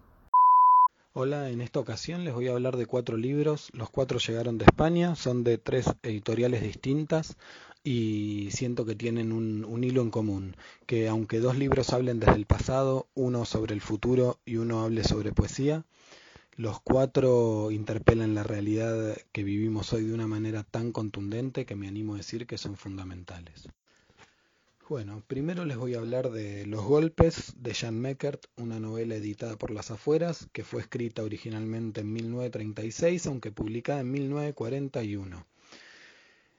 Hola, 1.14 1.50
en 1.50 1.60
esta 1.60 1.80
ocasión 1.80 2.22
les 2.22 2.32
voy 2.32 2.46
a 2.46 2.52
hablar 2.52 2.76
de 2.76 2.86
cuatro 2.86 3.16
libros. 3.16 3.70
Los 3.72 3.90
cuatro 3.90 4.20
llegaron 4.20 4.56
de 4.56 4.66
España, 4.66 5.16
son 5.16 5.42
de 5.42 5.58
tres 5.58 5.92
editoriales 6.04 6.62
distintas 6.62 7.36
y 7.82 8.50
siento 8.52 8.86
que 8.86 8.94
tienen 8.94 9.32
un, 9.32 9.64
un, 9.64 9.82
hilo 9.82 10.00
en 10.00 10.10
común, 10.12 10.56
que 10.86 11.08
aunque 11.08 11.40
dos 11.40 11.58
libros 11.58 11.92
hablen 11.92 12.20
desde 12.20 12.36
el 12.36 12.46
pasado, 12.46 13.08
uno 13.16 13.44
sobre 13.44 13.74
el 13.74 13.80
futuro 13.80 14.38
y 14.46 14.58
uno 14.58 14.84
hable 14.84 15.02
sobre 15.02 15.32
poesía, 15.32 15.82
los 16.56 16.80
cuatro 16.80 17.70
interpelan 17.70 18.34
la 18.34 18.42
realidad 18.42 19.16
que 19.32 19.42
vivimos 19.42 19.92
hoy 19.92 20.04
de 20.04 20.14
una 20.14 20.26
manera 20.26 20.62
tan 20.64 20.92
contundente 20.92 21.64
que 21.64 21.76
me 21.76 21.88
animo 21.88 22.14
a 22.14 22.18
decir 22.18 22.46
que 22.46 22.58
son 22.58 22.76
fundamentales. 22.76 23.68
Bueno, 24.88 25.22
primero 25.26 25.64
les 25.64 25.78
voy 25.78 25.94
a 25.94 26.00
hablar 26.00 26.30
de 26.30 26.66
Los 26.66 26.84
Golpes 26.84 27.54
de 27.56 27.72
Jan 27.72 27.98
Meckert, 27.98 28.44
una 28.56 28.78
novela 28.78 29.14
editada 29.14 29.56
por 29.56 29.70
Las 29.70 29.90
Afueras, 29.90 30.48
que 30.52 30.64
fue 30.64 30.82
escrita 30.82 31.22
originalmente 31.22 32.02
en 32.02 32.12
1936, 32.12 33.26
aunque 33.28 33.52
publicada 33.52 34.00
en 34.00 34.10
1941. 34.10 35.46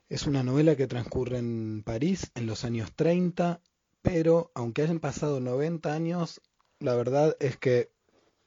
Es 0.10 0.26
una 0.26 0.42
novela 0.42 0.76
que 0.76 0.88
transcurre 0.88 1.38
en 1.38 1.84
París 1.86 2.32
en 2.34 2.48
los 2.48 2.66
años 2.66 2.92
30, 2.96 3.62
pero 4.02 4.52
aunque 4.56 4.82
hayan 4.82 5.00
pasado 5.00 5.40
90 5.40 5.94
años, 5.94 6.42
la 6.80 6.96
verdad 6.96 7.38
es 7.40 7.58
que 7.58 7.93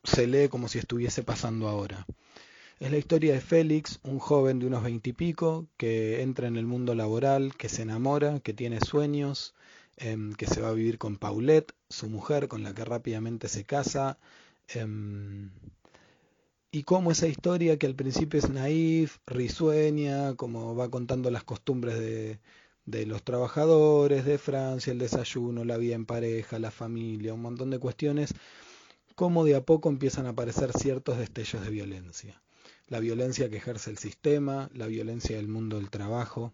se 0.06 0.26
lee 0.26 0.48
como 0.48 0.68
si 0.68 0.78
estuviese 0.78 1.22
pasando 1.22 1.68
ahora. 1.68 2.06
Es 2.78 2.90
la 2.90 2.98
historia 2.98 3.32
de 3.32 3.40
Félix, 3.40 4.00
un 4.02 4.18
joven 4.18 4.58
de 4.58 4.66
unos 4.66 4.82
veintipico 4.82 5.66
que 5.76 6.22
entra 6.22 6.46
en 6.46 6.56
el 6.56 6.66
mundo 6.66 6.94
laboral, 6.94 7.54
que 7.56 7.68
se 7.68 7.82
enamora, 7.82 8.40
que 8.40 8.52
tiene 8.52 8.80
sueños, 8.80 9.54
em, 9.96 10.34
que 10.34 10.46
se 10.46 10.60
va 10.60 10.68
a 10.68 10.72
vivir 10.72 10.98
con 10.98 11.16
Paulette, 11.16 11.72
su 11.88 12.08
mujer, 12.08 12.48
con 12.48 12.62
la 12.62 12.74
que 12.74 12.84
rápidamente 12.84 13.48
se 13.48 13.64
casa. 13.64 14.18
Em, 14.68 15.50
y 16.70 16.82
cómo 16.82 17.10
esa 17.12 17.28
historia 17.28 17.78
que 17.78 17.86
al 17.86 17.94
principio 17.94 18.38
es 18.38 18.50
naif, 18.50 19.18
risueña, 19.26 20.34
como 20.36 20.76
va 20.76 20.90
contando 20.90 21.30
las 21.30 21.44
costumbres 21.44 21.98
de, 21.98 22.40
de 22.84 23.06
los 23.06 23.22
trabajadores 23.22 24.24
de 24.26 24.38
Francia, 24.38 24.92
el 24.92 24.98
desayuno, 24.98 25.64
la 25.64 25.78
vida 25.78 25.94
en 25.94 26.06
pareja, 26.06 26.58
la 26.58 26.70
familia, 26.70 27.34
un 27.34 27.42
montón 27.42 27.70
de 27.70 27.78
cuestiones 27.78 28.34
cómo 29.16 29.44
de 29.44 29.56
a 29.56 29.64
poco 29.64 29.88
empiezan 29.88 30.26
a 30.26 30.30
aparecer 30.30 30.72
ciertos 30.74 31.16
destellos 31.16 31.64
de 31.64 31.70
violencia. 31.70 32.42
La 32.86 33.00
violencia 33.00 33.48
que 33.48 33.56
ejerce 33.56 33.90
el 33.90 33.96
sistema, 33.96 34.70
la 34.74 34.86
violencia 34.86 35.36
del 35.36 35.48
mundo 35.48 35.76
del 35.76 35.88
trabajo, 35.88 36.52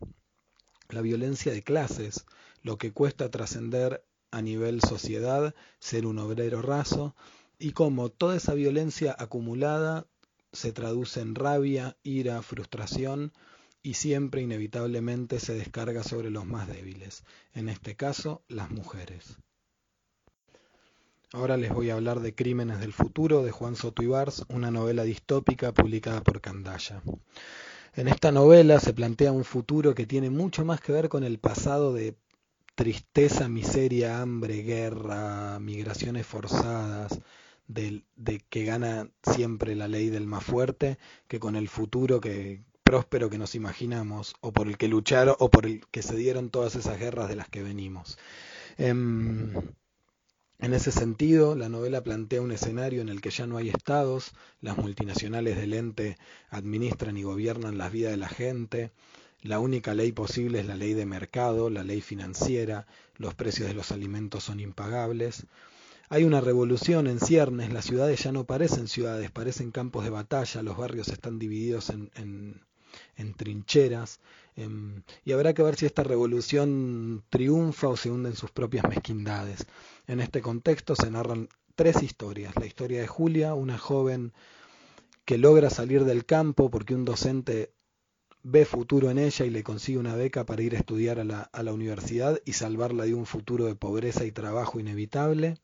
la 0.88 1.00
violencia 1.00 1.52
de 1.52 1.62
clases, 1.62 2.24
lo 2.62 2.78
que 2.78 2.92
cuesta 2.92 3.30
trascender 3.30 4.04
a 4.30 4.40
nivel 4.42 4.80
sociedad, 4.80 5.54
ser 5.80 6.06
un 6.06 6.20
obrero 6.20 6.62
raso, 6.62 7.16
y 7.58 7.72
cómo 7.72 8.10
toda 8.10 8.36
esa 8.36 8.54
violencia 8.54 9.14
acumulada 9.18 10.06
se 10.52 10.72
traduce 10.72 11.20
en 11.20 11.34
rabia, 11.34 11.96
ira, 12.04 12.42
frustración, 12.42 13.32
y 13.82 13.94
siempre 13.94 14.40
inevitablemente 14.40 15.40
se 15.40 15.54
descarga 15.54 16.04
sobre 16.04 16.30
los 16.30 16.46
más 16.46 16.68
débiles, 16.68 17.24
en 17.54 17.68
este 17.68 17.96
caso 17.96 18.42
las 18.46 18.70
mujeres. 18.70 19.36
Ahora 21.34 21.56
les 21.56 21.72
voy 21.72 21.88
a 21.88 21.94
hablar 21.94 22.20
de 22.20 22.34
Crímenes 22.34 22.78
del 22.78 22.92
Futuro 22.92 23.42
de 23.42 23.50
Juan 23.50 23.74
Soto 23.74 24.02
una 24.48 24.70
novela 24.70 25.02
distópica 25.02 25.72
publicada 25.72 26.20
por 26.20 26.42
Candaya. 26.42 27.00
En 27.94 28.08
esta 28.08 28.30
novela 28.32 28.78
se 28.80 28.92
plantea 28.92 29.32
un 29.32 29.44
futuro 29.44 29.94
que 29.94 30.04
tiene 30.04 30.28
mucho 30.28 30.66
más 30.66 30.82
que 30.82 30.92
ver 30.92 31.08
con 31.08 31.24
el 31.24 31.38
pasado 31.38 31.94
de 31.94 32.16
tristeza, 32.74 33.48
miseria, 33.48 34.20
hambre, 34.20 34.62
guerra, 34.62 35.58
migraciones 35.58 36.26
forzadas, 36.26 37.18
de, 37.66 38.02
que 38.50 38.66
gana 38.66 39.08
siempre 39.22 39.74
la 39.74 39.88
ley 39.88 40.10
del 40.10 40.26
más 40.26 40.44
fuerte, 40.44 40.98
que 41.28 41.40
con 41.40 41.56
el 41.56 41.70
futuro 41.70 42.20
que 42.20 42.62
próspero 42.84 43.30
que 43.30 43.38
nos 43.38 43.54
imaginamos, 43.54 44.34
o 44.42 44.52
por 44.52 44.68
el 44.68 44.76
que 44.76 44.88
lucharon, 44.88 45.34
o 45.38 45.48
por 45.48 45.64
el 45.64 45.86
que 45.90 46.02
se 46.02 46.14
dieron 46.14 46.50
todas 46.50 46.74
esas 46.74 46.98
guerras 46.98 47.30
de 47.30 47.36
las 47.36 47.48
que 47.48 47.62
venimos. 47.62 48.18
Eh, 48.76 48.92
en 50.62 50.74
ese 50.74 50.92
sentido, 50.92 51.56
la 51.56 51.68
novela 51.68 52.02
plantea 52.02 52.40
un 52.40 52.52
escenario 52.52 53.02
en 53.02 53.08
el 53.08 53.20
que 53.20 53.30
ya 53.30 53.46
no 53.46 53.56
hay 53.56 53.68
estados, 53.68 54.32
las 54.60 54.78
multinacionales 54.78 55.56
del 55.56 55.74
ente 55.74 56.16
administran 56.50 57.16
y 57.16 57.24
gobiernan 57.24 57.78
las 57.78 57.90
vidas 57.90 58.12
de 58.12 58.16
la 58.16 58.28
gente, 58.28 58.92
la 59.42 59.58
única 59.58 59.92
ley 59.92 60.12
posible 60.12 60.60
es 60.60 60.66
la 60.66 60.76
ley 60.76 60.94
de 60.94 61.04
mercado, 61.04 61.68
la 61.68 61.82
ley 61.82 62.00
financiera, 62.00 62.86
los 63.16 63.34
precios 63.34 63.66
de 63.66 63.74
los 63.74 63.90
alimentos 63.90 64.44
son 64.44 64.60
impagables. 64.60 65.46
Hay 66.08 66.22
una 66.22 66.40
revolución 66.40 67.08
en 67.08 67.18
ciernes, 67.18 67.72
las 67.72 67.86
ciudades 67.86 68.22
ya 68.22 68.30
no 68.30 68.44
parecen 68.44 68.86
ciudades, 68.86 69.32
parecen 69.32 69.72
campos 69.72 70.04
de 70.04 70.10
batalla, 70.10 70.62
los 70.62 70.76
barrios 70.76 71.08
están 71.08 71.40
divididos 71.40 71.90
en, 71.90 72.12
en, 73.16 73.34
trincheras, 73.34 74.20
y 74.56 75.32
habrá 75.32 75.54
que 75.54 75.62
ver 75.62 75.76
si 75.76 75.86
esta 75.86 76.02
revolución 76.02 77.24
triunfa 77.30 77.88
o 77.88 77.96
se 77.96 78.10
hunde 78.10 78.30
en 78.30 78.36
sus 78.36 78.50
propias 78.50 78.86
mezquindades. 78.88 79.66
En 80.06 80.20
este 80.20 80.42
contexto 80.42 80.94
se 80.94 81.10
narran 81.10 81.48
tres 81.74 82.02
historias. 82.02 82.54
La 82.56 82.66
historia 82.66 83.00
de 83.00 83.06
Julia, 83.06 83.54
una 83.54 83.78
joven 83.78 84.32
que 85.24 85.38
logra 85.38 85.70
salir 85.70 86.04
del 86.04 86.26
campo 86.26 86.70
porque 86.70 86.94
un 86.94 87.04
docente 87.04 87.72
ve 88.42 88.64
futuro 88.64 89.10
en 89.10 89.18
ella 89.18 89.46
y 89.46 89.50
le 89.50 89.62
consigue 89.62 89.98
una 89.98 90.16
beca 90.16 90.44
para 90.44 90.62
ir 90.62 90.74
a 90.74 90.78
estudiar 90.78 91.20
a 91.20 91.24
la, 91.24 91.42
a 91.42 91.62
la 91.62 91.72
universidad 91.72 92.40
y 92.44 92.54
salvarla 92.54 93.04
de 93.04 93.14
un 93.14 93.24
futuro 93.24 93.66
de 93.66 93.76
pobreza 93.76 94.24
y 94.24 94.32
trabajo 94.32 94.80
inevitable, 94.80 95.58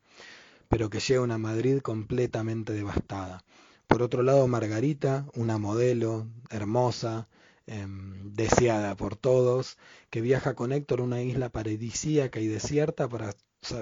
pero 0.69 0.89
que 0.89 1.01
llega 1.01 1.21
a 1.21 1.25
una 1.25 1.39
Madrid 1.39 1.81
completamente 1.81 2.73
devastada. 2.73 3.45
Por 3.89 4.03
otro 4.03 4.23
lado, 4.23 4.47
Margarita, 4.47 5.27
una 5.35 5.59
modelo 5.59 6.29
hermosa, 6.51 7.29
em, 7.69 8.35
deseada 8.35 8.97
por 8.97 9.17
todos, 9.17 9.79
que 10.11 10.21
viaja 10.21 10.55
con 10.55 10.73
Héctor 10.73 11.01
a 11.01 11.05
una 11.05 11.23
isla 11.23 11.51
paradisíaca 11.51 12.41
y 12.41 12.47
desierta 12.47 13.09
para, 13.09 13.35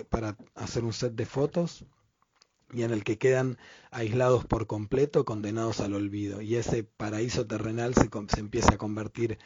para 0.09 0.37
hacer 0.55 0.85
un 0.85 0.93
set 0.93 1.15
de 1.15 1.27
fotos 1.27 1.85
y 2.73 2.83
en 2.83 2.91
el 2.91 3.05
que 3.05 3.19
quedan 3.19 3.59
aislados 3.91 4.45
por 4.45 4.67
completo, 4.67 5.25
condenados 5.25 5.81
al 5.81 5.95
olvido. 5.95 6.43
Y 6.43 6.57
ese 6.57 6.85
paraíso 6.85 7.47
terrenal 7.47 7.95
se, 7.95 8.11
se 8.35 8.41
empieza 8.41 8.75
a 8.75 8.79
convertir 8.79 9.39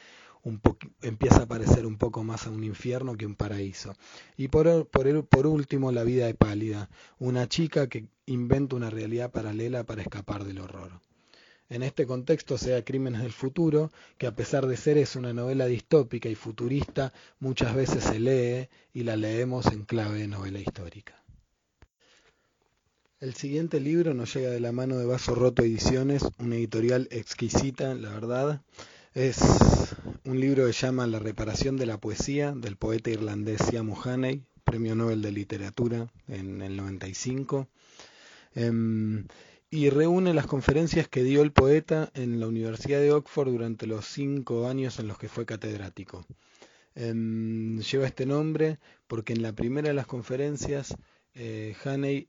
un 0.43 0.61
empieza 1.03 1.43
a 1.43 1.47
parecer 1.47 1.87
un 1.87 1.99
poco 1.99 2.25
más 2.25 2.47
a 2.47 2.51
un 2.51 2.65
infierno 2.65 3.17
que 3.17 3.27
un 3.27 3.35
paraíso. 3.35 3.95
Y 4.37 4.49
por, 4.49 4.89
por, 4.89 5.27
por 5.27 5.47
último, 5.47 5.93
la 5.93 6.05
vida 6.05 6.27
de 6.27 6.35
Pálida, 6.35 6.89
una 7.19 7.49
chica 7.49 7.89
que 7.89 8.09
inventa 8.27 8.77
una 8.77 8.91
realidad 8.91 9.31
paralela 9.31 9.85
para 9.85 10.03
escapar 10.03 10.45
del 10.45 10.61
horror. 10.61 11.01
En 11.71 11.85
este 11.85 12.05
contexto 12.05 12.59
sea 12.59 12.85
Crímenes 12.85 13.23
del 13.23 13.33
Futuro, 13.33 13.93
que 14.19 14.27
a 14.27 14.35
pesar 14.35 14.67
de 14.67 14.77
ser 14.77 14.99
es 14.99 15.15
una 15.15 15.33
novela 15.33 15.67
distópica 15.67 16.29
y 16.29 16.35
futurista, 16.35 17.13
muchas 17.39 17.77
veces 17.77 18.03
se 18.03 18.19
lee 18.19 18.69
y 18.93 19.05
la 19.05 19.15
leemos 19.15 19.67
en 19.67 19.85
clave 19.85 20.19
de 20.19 20.27
novela 20.27 20.59
histórica. 20.59 21.15
El 23.21 23.35
siguiente 23.35 23.79
libro 23.79 24.15
nos 24.15 24.35
llega 24.35 24.51
de 24.51 24.59
la 24.59 24.73
mano 24.73 24.99
de 24.99 25.07
Vaso 25.07 25.37
Roto 25.37 25.63
Ediciones, 25.63 26.25
una 26.39 26.57
editorial 26.57 27.07
exquisita, 27.13 27.95
la 27.95 28.11
verdad. 28.11 28.63
Es 29.15 29.39
un 30.25 30.41
libro 30.41 30.67
que 30.67 30.73
llama 30.73 31.07
La 31.07 31.21
reparación 31.21 31.77
de 31.77 31.87
la 31.87 32.01
poesía, 32.01 32.53
del 32.53 32.77
poeta 32.77 33.11
irlandés 33.11 33.61
Siam 33.69 33.91
O'Haney, 33.91 34.43
premio 34.65 34.97
Nobel 34.97 35.23
de 35.23 35.31
Literatura 35.31 36.11
en 36.27 36.63
el 36.63 36.77
95. 36.77 37.69
Em, 38.55 39.27
y 39.71 39.89
reúne 39.91 40.35
las 40.35 40.47
conferencias 40.47 41.09
que 41.09 41.23
dio 41.23 41.43
el 41.43 41.53
poeta 41.53 42.11
en 42.15 42.41
la 42.41 42.49
Universidad 42.49 43.01
de 43.01 43.13
Oxford 43.13 43.51
durante 43.51 43.87
los 43.87 44.05
cinco 44.05 44.67
años 44.69 44.99
en 44.99 45.07
los 45.07 45.17
que 45.17 45.29
fue 45.29 45.47
catedrático. 45.47 46.27
Em, 46.97 47.81
lleva 47.81 48.07
este 48.07 48.27
nombre 48.27 48.81
porque 49.07 49.33
en 49.33 49.43
la 49.43 49.53
primera 49.53 49.89
de 49.89 49.95
las 49.95 50.07
conferencias 50.07 50.97
eh, 51.35 51.77
Haney 51.85 52.29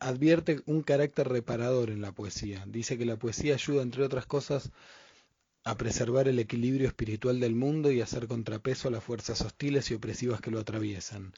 advierte 0.00 0.60
un 0.66 0.82
carácter 0.82 1.28
reparador 1.28 1.90
en 1.90 2.02
la 2.02 2.12
poesía. 2.12 2.64
Dice 2.66 2.98
que 2.98 3.06
la 3.06 3.16
poesía 3.16 3.54
ayuda, 3.54 3.82
entre 3.82 4.04
otras 4.04 4.26
cosas, 4.26 4.70
a 5.64 5.76
preservar 5.76 6.28
el 6.28 6.38
equilibrio 6.38 6.88
espiritual 6.88 7.40
del 7.40 7.54
mundo 7.54 7.90
y 7.90 8.00
a 8.00 8.04
hacer 8.04 8.28
contrapeso 8.28 8.88
a 8.88 8.90
las 8.90 9.04
fuerzas 9.04 9.40
hostiles 9.40 9.90
y 9.90 9.94
opresivas 9.94 10.40
que 10.42 10.50
lo 10.50 10.60
atraviesan. 10.60 11.32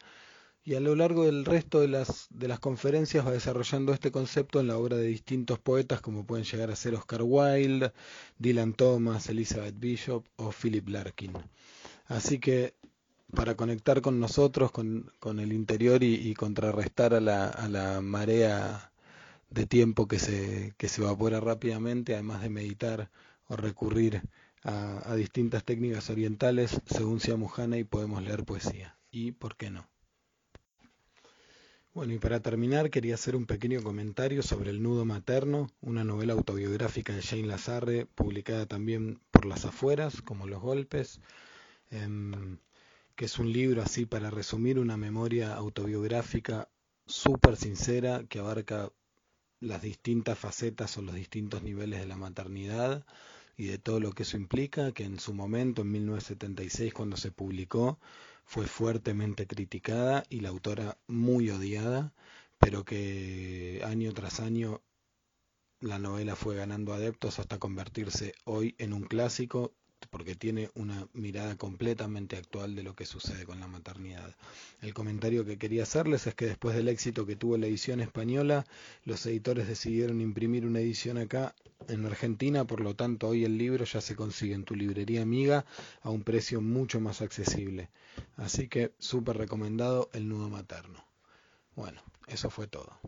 Y 0.62 0.74
a 0.74 0.80
lo 0.80 0.94
largo 0.94 1.24
del 1.24 1.44
resto 1.46 1.80
de 1.80 1.88
las, 1.88 2.26
de 2.30 2.46
las 2.46 2.60
conferencias 2.60 3.26
va 3.26 3.32
desarrollando 3.32 3.94
este 3.94 4.10
concepto 4.10 4.60
en 4.60 4.66
la 4.66 4.76
obra 4.76 4.96
de 4.96 5.06
distintos 5.06 5.58
poetas 5.58 6.02
como 6.02 6.26
pueden 6.26 6.44
llegar 6.44 6.70
a 6.70 6.76
ser 6.76 6.94
Oscar 6.94 7.22
Wilde, 7.24 7.92
Dylan 8.38 8.74
Thomas, 8.74 9.28
Elizabeth 9.30 9.78
Bishop 9.78 10.26
o 10.36 10.52
Philip 10.52 10.86
Larkin. 10.88 11.32
Así 12.08 12.38
que 12.38 12.74
para 13.34 13.54
conectar 13.56 14.00
con 14.02 14.20
nosotros, 14.20 14.72
con, 14.72 15.10
con 15.18 15.40
el 15.40 15.52
interior 15.52 16.02
y, 16.02 16.34
contrarrestar 16.34 17.14
a 17.14 17.20
la, 17.20 17.48
a 17.48 17.68
la, 17.68 18.00
marea 18.00 18.92
de 19.50 19.66
tiempo 19.66 20.08
que 20.08 20.18
se, 20.18 20.74
que 20.76 20.88
se 20.88 21.02
evapora 21.02 21.40
rápidamente, 21.40 22.14
además 22.14 22.42
de 22.42 22.50
meditar 22.50 23.10
o 23.48 23.56
recurrir 23.56 24.22
a, 24.62 25.10
a 25.10 25.16
distintas 25.16 25.64
técnicas 25.64 26.10
orientales, 26.10 26.80
según 26.86 27.20
Siamuhana, 27.20 27.78
y 27.78 27.84
podemos 27.84 28.22
leer 28.22 28.44
poesía. 28.44 28.96
¿Y 29.10 29.32
por 29.32 29.56
qué 29.56 29.70
no? 29.70 29.89
Bueno, 31.92 32.14
y 32.14 32.18
para 32.18 32.40
terminar 32.40 32.90
quería 32.90 33.14
hacer 33.14 33.34
un 33.36 33.46
pequeño 33.46 33.82
comentario 33.82 34.42
sobre 34.42 34.70
El 34.70 34.82
Nudo 34.82 35.04
Materno, 35.04 35.66
una 35.80 36.04
novela 36.04 36.32
autobiográfica 36.34 37.12
de 37.14 37.22
Jane 37.22 37.46
Lazarre, 37.46 38.06
publicada 38.06 38.66
también 38.66 39.20
por 39.30 39.44
Las 39.44 39.64
Afueras, 39.64 40.22
como 40.22 40.46
Los 40.46 40.60
Golpes. 40.60 41.20
Eh, 41.90 42.08
que 43.20 43.26
es 43.26 43.38
un 43.38 43.52
libro 43.52 43.82
así 43.82 44.06
para 44.06 44.30
resumir 44.30 44.78
una 44.78 44.96
memoria 44.96 45.54
autobiográfica 45.54 46.70
súper 47.04 47.56
sincera 47.56 48.24
que 48.26 48.38
abarca 48.38 48.90
las 49.60 49.82
distintas 49.82 50.38
facetas 50.38 50.96
o 50.96 51.02
los 51.02 51.14
distintos 51.14 51.62
niveles 51.62 52.00
de 52.00 52.06
la 52.06 52.16
maternidad 52.16 53.04
y 53.58 53.66
de 53.66 53.76
todo 53.76 54.00
lo 54.00 54.12
que 54.12 54.22
eso 54.22 54.38
implica, 54.38 54.92
que 54.92 55.04
en 55.04 55.20
su 55.20 55.34
momento, 55.34 55.82
en 55.82 55.90
1976, 55.90 56.94
cuando 56.94 57.18
se 57.18 57.30
publicó, 57.30 57.98
fue 58.50 58.66
fuertemente 58.66 59.46
criticada 59.46 60.24
y 60.28 60.40
la 60.40 60.48
autora 60.48 60.98
muy 61.06 61.50
odiada, 61.50 62.12
pero 62.58 62.84
que 62.84 63.80
año 63.86 64.12
tras 64.12 64.40
año 64.40 64.82
la 65.78 66.00
novela 66.00 66.34
fue 66.34 66.56
ganando 66.56 66.92
adeptos 66.92 67.38
hasta 67.38 67.58
convertirse 67.60 68.34
hoy 68.44 68.74
en 68.78 68.92
un 68.92 69.04
clásico 69.04 69.72
porque 70.08 70.34
tiene 70.34 70.70
una 70.74 71.06
mirada 71.12 71.56
completamente 71.56 72.36
actual 72.36 72.74
de 72.74 72.82
lo 72.82 72.94
que 72.94 73.06
sucede 73.06 73.44
con 73.44 73.60
la 73.60 73.66
maternidad. 73.66 74.34
El 74.80 74.94
comentario 74.94 75.44
que 75.44 75.58
quería 75.58 75.82
hacerles 75.82 76.26
es 76.26 76.34
que 76.34 76.46
después 76.46 76.74
del 76.74 76.88
éxito 76.88 77.26
que 77.26 77.36
tuvo 77.36 77.56
la 77.56 77.66
edición 77.66 78.00
española, 78.00 78.64
los 79.04 79.24
editores 79.26 79.68
decidieron 79.68 80.20
imprimir 80.20 80.66
una 80.66 80.80
edición 80.80 81.18
acá 81.18 81.54
en 81.88 82.06
Argentina, 82.06 82.64
por 82.64 82.80
lo 82.80 82.94
tanto 82.94 83.28
hoy 83.28 83.44
el 83.44 83.58
libro 83.58 83.84
ya 83.84 84.00
se 84.00 84.16
consigue 84.16 84.54
en 84.54 84.64
tu 84.64 84.74
librería 84.74 85.22
amiga 85.22 85.64
a 86.02 86.10
un 86.10 86.22
precio 86.22 86.60
mucho 86.60 87.00
más 87.00 87.20
accesible. 87.20 87.90
Así 88.36 88.68
que 88.68 88.92
súper 88.98 89.36
recomendado 89.38 90.10
el 90.12 90.28
nudo 90.28 90.48
materno. 90.48 91.04
Bueno, 91.76 92.00
eso 92.26 92.50
fue 92.50 92.66
todo. 92.66 92.98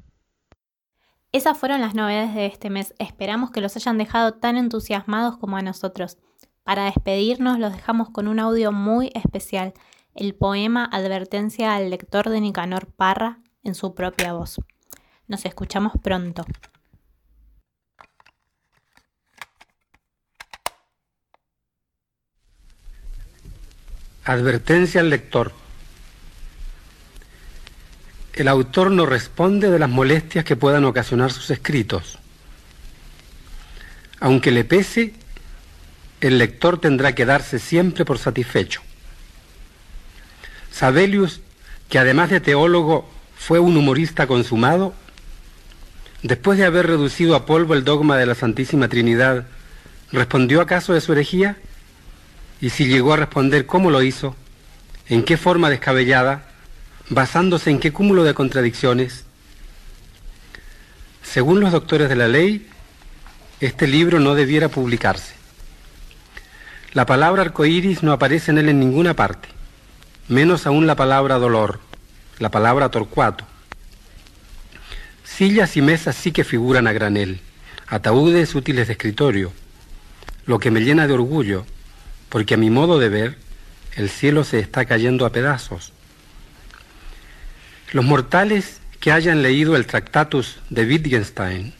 Esas 1.32 1.56
fueron 1.56 1.80
las 1.80 1.94
novedades 1.94 2.34
de 2.34 2.46
este 2.46 2.68
mes. 2.68 2.94
Esperamos 2.98 3.50
que 3.50 3.62
los 3.62 3.74
hayan 3.76 3.96
dejado 3.96 4.34
tan 4.34 4.56
entusiasmados 4.56 5.38
como 5.38 5.56
a 5.56 5.62
nosotros. 5.62 6.18
Para 6.64 6.84
despedirnos 6.84 7.58
los 7.58 7.72
dejamos 7.72 8.10
con 8.10 8.28
un 8.28 8.38
audio 8.38 8.70
muy 8.70 9.10
especial, 9.14 9.74
el 10.14 10.34
poema 10.34 10.84
Advertencia 10.84 11.74
al 11.74 11.90
lector 11.90 12.28
de 12.28 12.40
Nicanor 12.40 12.86
Parra 12.86 13.40
en 13.64 13.74
su 13.74 13.94
propia 13.94 14.32
voz. 14.32 14.60
Nos 15.26 15.44
escuchamos 15.44 15.92
pronto. 16.00 16.44
Advertencia 24.24 25.00
al 25.00 25.10
lector. 25.10 25.52
El 28.34 28.46
autor 28.46 28.92
no 28.92 29.04
responde 29.04 29.68
de 29.68 29.80
las 29.80 29.90
molestias 29.90 30.44
que 30.44 30.54
puedan 30.54 30.84
ocasionar 30.84 31.32
sus 31.32 31.50
escritos. 31.50 32.20
Aunque 34.20 34.52
le 34.52 34.64
pese, 34.64 35.14
el 36.22 36.38
lector 36.38 36.80
tendrá 36.80 37.16
que 37.16 37.26
darse 37.26 37.58
siempre 37.58 38.04
por 38.04 38.16
satisfecho. 38.16 38.80
Sabelius, 40.70 41.40
que 41.88 41.98
además 41.98 42.30
de 42.30 42.40
teólogo 42.40 43.10
fue 43.36 43.58
un 43.58 43.76
humorista 43.76 44.28
consumado, 44.28 44.94
después 46.22 46.58
de 46.58 46.64
haber 46.64 46.86
reducido 46.86 47.34
a 47.34 47.44
polvo 47.44 47.74
el 47.74 47.82
dogma 47.82 48.16
de 48.16 48.26
la 48.26 48.36
Santísima 48.36 48.86
Trinidad, 48.86 49.46
¿respondió 50.12 50.60
acaso 50.60 50.94
de 50.94 51.00
su 51.00 51.12
herejía? 51.12 51.56
Y 52.60 52.70
si 52.70 52.86
llegó 52.86 53.14
a 53.14 53.16
responder, 53.16 53.66
¿cómo 53.66 53.90
lo 53.90 54.00
hizo? 54.00 54.36
¿En 55.08 55.24
qué 55.24 55.36
forma 55.36 55.70
descabellada? 55.70 56.46
¿Basándose 57.08 57.70
en 57.70 57.80
qué 57.80 57.92
cúmulo 57.92 58.22
de 58.22 58.32
contradicciones? 58.32 59.24
Según 61.24 61.58
los 61.58 61.72
doctores 61.72 62.08
de 62.08 62.16
la 62.16 62.28
ley, 62.28 62.68
este 63.58 63.88
libro 63.88 64.20
no 64.20 64.36
debiera 64.36 64.68
publicarse. 64.68 65.41
La 66.94 67.06
palabra 67.06 67.40
arcoíris 67.40 68.02
no 68.02 68.12
aparece 68.12 68.50
en 68.50 68.58
él 68.58 68.68
en 68.68 68.78
ninguna 68.78 69.14
parte, 69.14 69.48
menos 70.28 70.66
aún 70.66 70.86
la 70.86 70.94
palabra 70.94 71.38
dolor, 71.38 71.80
la 72.38 72.50
palabra 72.50 72.90
torcuato. 72.90 73.46
Sillas 75.24 75.78
y 75.78 75.80
mesas 75.80 76.16
sí 76.16 76.32
que 76.32 76.44
figuran 76.44 76.86
a 76.86 76.92
granel, 76.92 77.40
ataúdes 77.86 78.54
útiles 78.54 78.88
de 78.88 78.92
escritorio, 78.92 79.54
lo 80.44 80.58
que 80.58 80.70
me 80.70 80.80
llena 80.82 81.06
de 81.06 81.14
orgullo, 81.14 81.64
porque 82.28 82.54
a 82.54 82.58
mi 82.58 82.68
modo 82.68 82.98
de 82.98 83.08
ver, 83.08 83.38
el 83.96 84.10
cielo 84.10 84.44
se 84.44 84.58
está 84.58 84.84
cayendo 84.84 85.24
a 85.24 85.32
pedazos. 85.32 85.94
Los 87.92 88.04
mortales 88.04 88.80
que 89.00 89.12
hayan 89.12 89.40
leído 89.40 89.76
el 89.76 89.86
Tractatus 89.86 90.58
de 90.68 90.84
Wittgenstein 90.84 91.72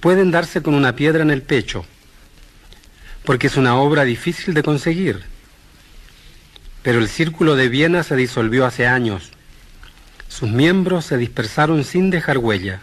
pueden 0.00 0.30
darse 0.30 0.60
con 0.60 0.74
una 0.74 0.94
piedra 0.94 1.22
en 1.22 1.30
el 1.30 1.40
pecho 1.40 1.86
porque 3.24 3.46
es 3.46 3.56
una 3.56 3.76
obra 3.76 4.04
difícil 4.04 4.54
de 4.54 4.62
conseguir. 4.62 5.22
Pero 6.82 6.98
el 6.98 7.08
Círculo 7.08 7.56
de 7.56 7.68
Viena 7.68 8.02
se 8.02 8.16
disolvió 8.16 8.66
hace 8.66 8.86
años. 8.86 9.30
sus 10.28 10.50
miembros 10.50 11.04
se 11.04 11.16
dispersaron 11.16 11.84
sin 11.84 12.10
dejar 12.10 12.38
huella, 12.38 12.80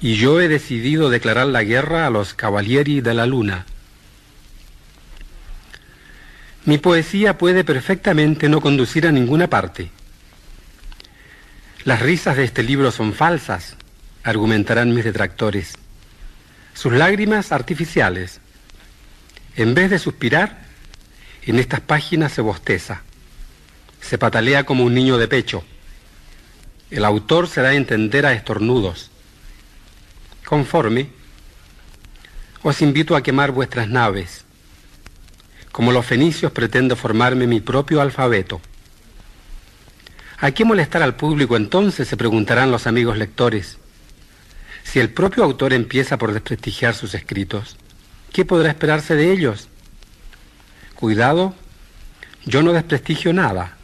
y 0.00 0.16
yo 0.16 0.40
he 0.40 0.48
decidido 0.48 1.08
declarar 1.08 1.46
la 1.46 1.62
guerra 1.62 2.06
a 2.06 2.10
los 2.10 2.34
Cavalieri 2.34 3.00
de 3.00 3.14
la 3.14 3.26
Luna. 3.26 3.64
Mi 6.64 6.78
poesía 6.78 7.38
puede 7.38 7.62
perfectamente 7.62 8.48
no 8.48 8.60
conducir 8.60 9.06
a 9.06 9.12
ninguna 9.12 9.46
parte. 9.46 9.90
Las 11.84 12.00
risas 12.00 12.36
de 12.36 12.42
este 12.42 12.64
libro 12.64 12.90
son 12.90 13.12
falsas, 13.12 13.76
argumentarán 14.24 14.92
mis 14.92 15.04
detractores. 15.04 15.74
Sus 16.74 16.92
lágrimas 16.92 17.52
artificiales. 17.52 18.40
En 19.56 19.74
vez 19.74 19.88
de 19.90 19.98
suspirar, 19.98 20.66
en 21.46 21.58
estas 21.58 21.80
páginas 21.80 22.32
se 22.32 22.42
bosteza, 22.42 23.02
se 24.02 24.18
patalea 24.18 24.64
como 24.64 24.84
un 24.84 24.92
niño 24.92 25.16
de 25.16 25.28
pecho. 25.28 25.64
El 26.90 27.06
autor 27.06 27.48
se 27.48 27.62
da 27.62 27.70
a 27.70 27.74
entender 27.74 28.26
a 28.26 28.34
estornudos. 28.34 29.10
Conforme, 30.44 31.08
os 32.62 32.82
invito 32.82 33.16
a 33.16 33.22
quemar 33.22 33.50
vuestras 33.50 33.88
naves. 33.88 34.44
Como 35.72 35.90
los 35.90 36.04
fenicios 36.04 36.52
pretendo 36.52 36.94
formarme 36.94 37.46
mi 37.46 37.60
propio 37.60 38.02
alfabeto. 38.02 38.60
¿A 40.38 40.50
qué 40.50 40.66
molestar 40.66 41.02
al 41.02 41.16
público 41.16 41.56
entonces? 41.56 42.06
se 42.06 42.16
preguntarán 42.18 42.70
los 42.70 42.86
amigos 42.86 43.16
lectores. 43.16 43.78
Si 44.84 45.00
el 45.00 45.10
propio 45.10 45.44
autor 45.44 45.72
empieza 45.72 46.18
por 46.18 46.32
desprestigiar 46.32 46.94
sus 46.94 47.14
escritos, 47.14 47.76
¿qué 48.32 48.44
podrá 48.44 48.70
esperarse 48.70 49.14
de 49.14 49.32
ellos? 49.32 49.68
Cuidado, 50.94 51.54
yo 52.44 52.62
no 52.62 52.72
desprestigio 52.72 53.32
nada. 53.32 53.76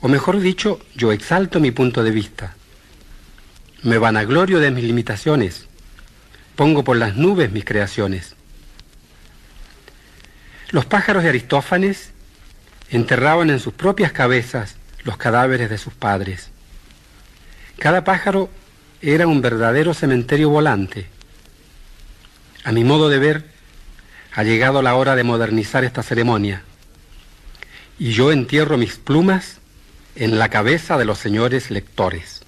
O 0.00 0.08
mejor 0.08 0.38
dicho, 0.40 0.78
yo 0.94 1.12
exalto 1.12 1.60
mi 1.60 1.70
punto 1.70 2.04
de 2.04 2.10
vista. 2.10 2.54
Me 3.82 3.98
vanaglorio 3.98 4.60
de 4.60 4.70
mis 4.70 4.84
limitaciones. 4.84 5.66
Pongo 6.56 6.84
por 6.84 6.96
las 6.96 7.16
nubes 7.16 7.50
mis 7.50 7.64
creaciones. 7.64 8.34
Los 10.70 10.84
pájaros 10.84 11.22
de 11.22 11.30
Aristófanes 11.30 12.10
enterraban 12.90 13.50
en 13.50 13.60
sus 13.60 13.72
propias 13.72 14.12
cabezas 14.12 14.76
los 15.04 15.16
cadáveres 15.16 15.70
de 15.70 15.78
sus 15.78 15.94
padres. 15.94 16.50
Cada 17.78 18.04
pájaro 18.04 18.50
era 19.00 19.26
un 19.26 19.40
verdadero 19.40 19.94
cementerio 19.94 20.50
volante. 20.50 21.06
A 22.68 22.72
mi 22.72 22.84
modo 22.84 23.08
de 23.08 23.18
ver, 23.18 23.44
ha 24.34 24.44
llegado 24.44 24.82
la 24.82 24.94
hora 24.94 25.16
de 25.16 25.24
modernizar 25.24 25.84
esta 25.84 26.02
ceremonia. 26.02 26.64
Y 27.98 28.12
yo 28.12 28.30
entierro 28.30 28.76
mis 28.76 28.96
plumas 28.96 29.56
en 30.16 30.38
la 30.38 30.50
cabeza 30.50 30.98
de 30.98 31.06
los 31.06 31.16
señores 31.16 31.70
lectores. 31.70 32.42